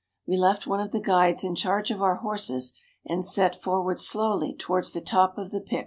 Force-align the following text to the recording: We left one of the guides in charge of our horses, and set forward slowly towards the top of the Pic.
We 0.25 0.35
left 0.35 0.65
one 0.65 0.79
of 0.79 0.89
the 0.91 0.99
guides 0.99 1.43
in 1.43 1.53
charge 1.53 1.91
of 1.91 2.01
our 2.01 2.15
horses, 2.15 2.73
and 3.05 3.23
set 3.23 3.61
forward 3.61 3.99
slowly 3.99 4.51
towards 4.55 4.93
the 4.93 5.01
top 5.01 5.37
of 5.37 5.51
the 5.51 5.61
Pic. 5.61 5.79